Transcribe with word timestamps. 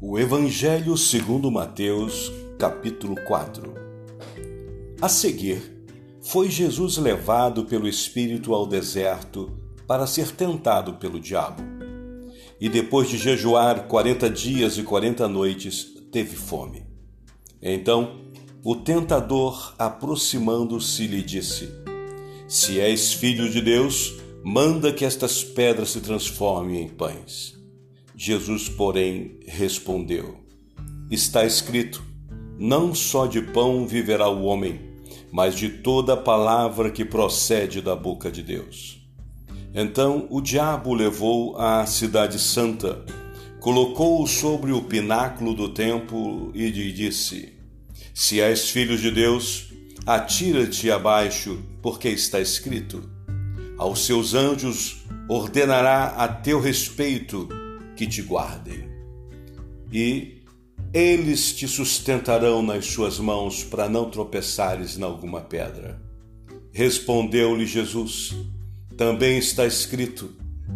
Evangelho 0.00 0.96
segundo 0.96 1.50
Mateus, 1.50 2.30
capítulo 2.58 3.16
4. 3.26 3.74
A 5.00 5.08
seguir, 5.08 5.60
foi 6.20 6.50
Jesus 6.50 6.98
levado 6.98 7.64
pelo 7.64 7.88
Espírito 7.88 8.54
ao 8.54 8.66
deserto 8.66 9.58
para 9.88 10.06
ser 10.06 10.30
tentado 10.30 10.94
pelo 10.94 11.18
diabo. 11.18 11.62
E 12.60 12.68
depois 12.68 13.08
de 13.08 13.16
jejuar 13.16 13.88
quarenta 13.88 14.30
dias 14.30 14.78
e 14.78 14.82
quarenta 14.82 15.26
noites, 15.26 15.86
teve 16.12 16.36
fome. 16.36 16.84
Então, 17.60 18.20
o 18.64 18.76
tentador, 18.76 19.74
aproximando-se, 19.78 21.06
lhe 21.06 21.22
disse: 21.22 21.70
Se 22.46 22.80
és 22.80 23.12
filho 23.12 23.50
de 23.50 23.60
Deus, 23.60 24.14
manda 24.44 24.92
que 24.92 25.04
estas 25.04 25.42
pedras 25.42 25.90
se 25.90 26.00
transformem 26.00 26.82
em 26.82 26.88
pães. 26.88 27.57
Jesus, 28.20 28.68
porém, 28.68 29.38
respondeu: 29.46 30.40
Está 31.08 31.44
escrito: 31.44 32.02
Não 32.58 32.92
só 32.92 33.26
de 33.26 33.40
pão 33.40 33.86
viverá 33.86 34.28
o 34.28 34.42
homem, 34.42 34.80
mas 35.30 35.54
de 35.54 35.68
toda 35.68 36.16
palavra 36.16 36.90
que 36.90 37.04
procede 37.04 37.80
da 37.80 37.94
boca 37.94 38.28
de 38.28 38.42
Deus. 38.42 39.00
Então 39.72 40.26
o 40.30 40.40
diabo 40.40 40.94
levou 40.94 41.56
à 41.58 41.86
cidade 41.86 42.40
santa, 42.40 43.04
colocou-o 43.60 44.26
sobre 44.26 44.72
o 44.72 44.82
pináculo 44.82 45.54
do 45.54 45.68
templo 45.68 46.50
e 46.56 46.68
lhe 46.70 46.90
disse: 46.90 47.52
Se 48.12 48.40
és 48.40 48.68
filho 48.68 48.98
de 48.98 49.12
Deus, 49.12 49.72
atira-te 50.04 50.90
abaixo, 50.90 51.62
porque 51.80 52.08
está 52.08 52.40
escrito: 52.40 53.08
Aos 53.78 54.04
seus 54.04 54.34
anjos 54.34 55.04
ordenará 55.28 56.16
a 56.16 56.26
teu 56.26 56.60
respeito 56.60 57.48
que 57.98 58.06
te 58.06 58.22
guardem. 58.22 58.88
E 59.92 60.42
eles 60.94 61.52
te 61.52 61.66
sustentarão 61.66 62.62
nas 62.62 62.86
suas 62.86 63.18
mãos 63.18 63.64
para 63.64 63.88
não 63.88 64.08
tropeçares 64.08 64.96
em 64.96 65.02
alguma 65.02 65.40
pedra. 65.40 66.00
Respondeu-lhe 66.72 67.66
Jesus: 67.66 68.36
Também 68.96 69.36
está 69.36 69.66
escrito: 69.66 70.30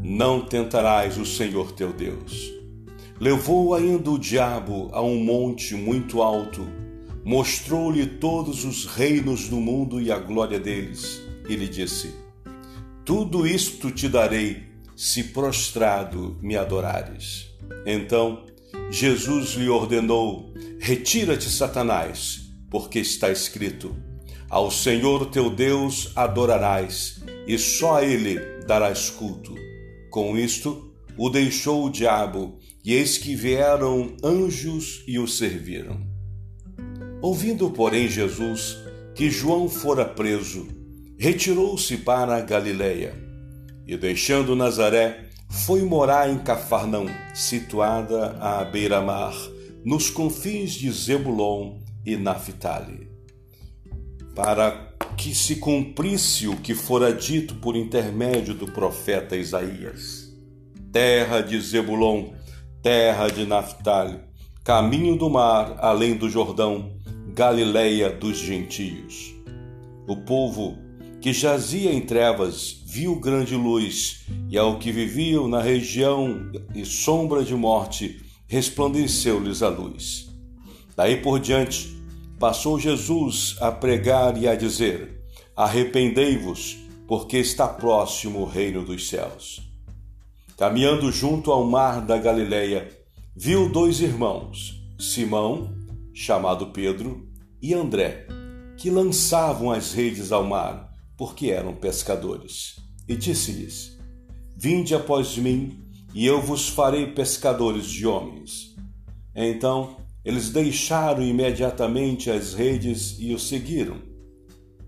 Não 0.00 0.40
tentarás 0.40 1.18
o 1.18 1.26
Senhor 1.26 1.72
teu 1.72 1.92
Deus. 1.92 2.52
Levou 3.18 3.74
ainda 3.74 4.12
o 4.12 4.18
diabo 4.18 4.88
a 4.92 5.02
um 5.02 5.18
monte 5.18 5.74
muito 5.74 6.22
alto, 6.22 6.64
mostrou-lhe 7.24 8.06
todos 8.06 8.64
os 8.64 8.86
reinos 8.86 9.48
do 9.48 9.56
mundo 9.56 10.00
e 10.00 10.12
a 10.12 10.18
glória 10.20 10.60
deles, 10.60 11.20
e 11.48 11.56
lhe 11.56 11.66
disse: 11.66 12.14
Tudo 13.04 13.44
isto 13.44 13.90
te 13.90 14.08
darei 14.08 14.67
se 14.98 15.22
prostrado 15.22 16.36
me 16.42 16.56
adorares. 16.56 17.46
Então 17.86 18.44
Jesus 18.90 19.50
lhe 19.50 19.68
ordenou: 19.68 20.52
Retira-te, 20.80 21.48
Satanás, 21.48 22.40
porque 22.68 22.98
está 22.98 23.30
escrito: 23.30 23.94
Ao 24.50 24.72
Senhor 24.72 25.26
teu 25.26 25.50
Deus 25.50 26.10
adorarás, 26.16 27.22
e 27.46 27.56
só 27.56 27.98
a 27.98 28.04
ele 28.04 28.40
darás 28.66 29.08
culto. 29.08 29.54
Com 30.10 30.36
isto, 30.36 30.92
o 31.16 31.30
deixou 31.30 31.84
o 31.84 31.90
diabo, 31.90 32.58
e 32.84 32.92
eis 32.92 33.16
que 33.16 33.36
vieram 33.36 34.16
anjos 34.24 35.04
e 35.06 35.16
o 35.20 35.28
serviram. 35.28 36.04
Ouvindo, 37.22 37.70
porém, 37.70 38.08
Jesus 38.08 38.76
que 39.14 39.30
João 39.30 39.68
fora 39.68 40.04
preso, 40.04 40.66
retirou-se 41.18 41.96
para 41.98 42.36
a 42.36 42.40
Galiléia 42.40 43.27
e 43.88 43.96
deixando 43.96 44.54
Nazaré, 44.54 45.24
foi 45.48 45.82
morar 45.82 46.30
em 46.30 46.38
Cafarnaum, 46.38 47.08
situada 47.32 48.36
à 48.38 48.62
beira-mar, 48.62 49.34
nos 49.82 50.10
confins 50.10 50.72
de 50.72 50.92
Zebulon 50.92 51.78
e 52.04 52.14
Naphtali, 52.14 53.08
para 54.34 54.92
que 55.16 55.34
se 55.34 55.56
cumprisse 55.56 56.46
o 56.46 56.56
que 56.56 56.74
fora 56.74 57.14
dito 57.14 57.54
por 57.54 57.74
intermédio 57.74 58.52
do 58.52 58.70
profeta 58.70 59.34
Isaías. 59.34 60.28
Terra 60.92 61.40
de 61.40 61.58
Zebulon, 61.58 62.32
terra 62.82 63.28
de 63.28 63.46
Naphtali, 63.46 64.20
caminho 64.62 65.16
do 65.16 65.30
mar, 65.30 65.76
além 65.78 66.14
do 66.14 66.28
Jordão, 66.28 66.92
Galileia 67.34 68.10
dos 68.10 68.36
gentios. 68.36 69.34
O 70.06 70.16
povo 70.16 70.78
que 71.20 71.32
jazia 71.32 71.92
em 71.92 72.00
trevas, 72.00 72.80
viu 72.86 73.16
grande 73.16 73.56
luz, 73.56 74.24
e 74.48 74.56
ao 74.56 74.78
que 74.78 74.92
viviam 74.92 75.48
na 75.48 75.60
região 75.60 76.50
e 76.74 76.84
sombra 76.84 77.42
de 77.42 77.54
morte, 77.54 78.20
resplandeceu-lhes 78.46 79.62
a 79.62 79.68
luz. 79.68 80.28
Daí 80.96 81.16
por 81.16 81.40
diante, 81.40 81.96
passou 82.38 82.78
Jesus 82.78 83.56
a 83.60 83.72
pregar 83.72 84.40
e 84.40 84.46
a 84.48 84.54
dizer: 84.54 85.22
Arrependei-vos, 85.56 86.78
porque 87.06 87.38
está 87.38 87.66
próximo 87.66 88.40
o 88.40 88.44
reino 88.44 88.84
dos 88.84 89.08
céus. 89.08 89.60
Caminhando 90.56 91.10
junto 91.10 91.50
ao 91.50 91.64
mar 91.64 92.00
da 92.00 92.16
Galileia, 92.16 92.88
viu 93.34 93.68
dois 93.68 94.00
irmãos, 94.00 94.80
Simão, 94.98 95.72
chamado 96.12 96.68
Pedro, 96.68 97.28
e 97.60 97.74
André, 97.74 98.26
que 98.76 98.88
lançavam 98.88 99.70
as 99.70 99.92
redes 99.92 100.30
ao 100.32 100.44
mar 100.44 100.87
porque 101.18 101.50
eram 101.50 101.74
pescadores. 101.74 102.76
E 103.06 103.16
disse-lhes: 103.16 103.98
Vinde 104.56 104.94
após 104.94 105.36
mim, 105.36 105.84
e 106.14 106.24
eu 106.24 106.40
vos 106.40 106.68
farei 106.68 107.08
pescadores 107.08 107.86
de 107.86 108.06
homens. 108.06 108.76
Então 109.34 109.96
eles 110.24 110.50
deixaram 110.50 111.22
imediatamente 111.22 112.30
as 112.30 112.54
redes 112.54 113.16
e 113.18 113.34
o 113.34 113.38
seguiram. 113.38 113.96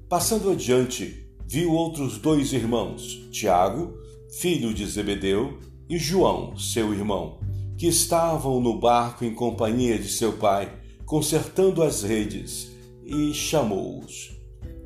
Passando 0.08 0.50
adiante, 0.50 1.26
viu 1.46 1.72
outros 1.72 2.18
dois 2.18 2.52
irmãos, 2.52 3.28
Tiago, 3.30 3.94
filho 4.38 4.72
de 4.74 4.86
Zebedeu, 4.86 5.58
e 5.88 5.98
João, 5.98 6.56
seu 6.56 6.92
irmão, 6.92 7.40
que 7.76 7.86
estavam 7.86 8.60
no 8.60 8.78
barco 8.78 9.24
em 9.24 9.34
companhia 9.34 9.98
de 9.98 10.08
seu 10.08 10.34
pai, 10.34 10.72
consertando 11.04 11.82
as 11.82 12.02
redes, 12.02 12.70
e 13.04 13.32
chamou-os. 13.32 14.30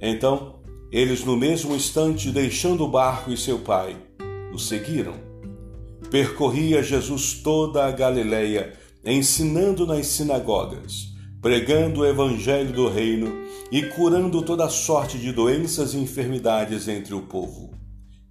Então 0.00 0.60
eles, 0.94 1.24
no 1.24 1.36
mesmo 1.36 1.74
instante, 1.74 2.30
deixando 2.30 2.84
o 2.84 2.88
barco 2.88 3.32
e 3.32 3.36
seu 3.36 3.58
pai, 3.58 3.96
o 4.52 4.58
seguiram. 4.60 5.14
Percorria 6.08 6.84
Jesus 6.84 7.34
toda 7.42 7.84
a 7.84 7.90
Galileia, 7.90 8.74
ensinando 9.04 9.84
nas 9.88 10.06
sinagogas, 10.06 11.08
pregando 11.42 12.02
o 12.02 12.06
evangelho 12.06 12.72
do 12.72 12.88
reino 12.88 13.42
e 13.72 13.82
curando 13.82 14.40
toda 14.40 14.68
sorte 14.68 15.18
de 15.18 15.32
doenças 15.32 15.94
e 15.94 15.98
enfermidades 15.98 16.86
entre 16.86 17.12
o 17.12 17.22
povo. 17.22 17.72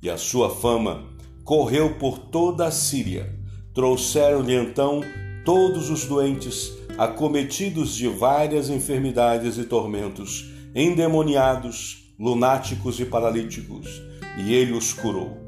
E 0.02 0.10
a 0.10 0.16
sua 0.16 0.50
fama 0.50 1.04
correu 1.44 1.96
por 1.96 2.18
toda 2.18 2.66
a 2.66 2.72
Síria. 2.72 3.30
Trouxeram-lhe 3.74 4.56
então 4.56 5.02
todos 5.44 5.90
os 5.90 6.06
doentes, 6.06 6.72
acometidos 6.98 7.94
de 7.94 8.08
várias 8.08 8.70
enfermidades 8.70 9.58
e 9.58 9.66
tormentos, 9.66 10.50
endemoniados, 10.74 12.03
lunáticos 12.24 13.02
e 13.02 13.06
paralíticos, 13.06 14.02
e 14.38 14.54
ele 14.54 14.72
os 14.72 14.94
curou. 14.94 15.46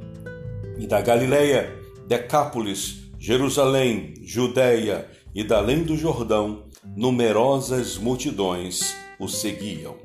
E 0.78 0.86
da 0.86 1.00
Galileia, 1.00 1.74
Decápolis, 2.06 3.10
Jerusalém, 3.18 4.14
Judéia 4.22 5.10
e 5.34 5.42
da 5.42 5.60
além 5.60 5.84
do 5.84 5.96
Jordão, 5.96 6.66
numerosas 6.94 7.98
multidões 7.98 8.94
o 9.18 9.30
seguiam. 9.30 9.96